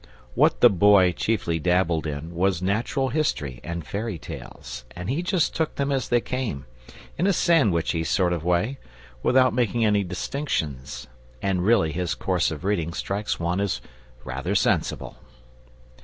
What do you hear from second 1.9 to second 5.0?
in was natural history and fairy tales,